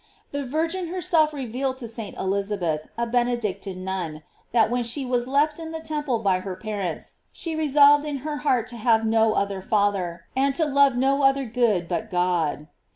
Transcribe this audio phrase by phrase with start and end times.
[0.31, 2.17] The Virgin herself revealed to St.
[2.17, 6.39] Elizabeth, a Ben edictine nun, that when she was left in the tem ple by
[6.39, 10.95] her parents, she resolved in her heart to have no other father, and to love
[10.97, 12.65] no other good but God.